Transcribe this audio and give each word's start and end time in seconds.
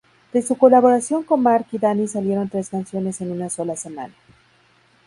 De 0.33 0.41
su 0.41 0.57
colaboración 0.57 1.21
con 1.21 1.43
Mark 1.43 1.67
y 1.73 1.77
Danny 1.77 2.07
salieron 2.07 2.49
tres 2.49 2.69
canciones 2.69 3.21
en 3.21 3.29
una 3.31 3.51
sola 3.51 3.75
semana. 3.75 4.15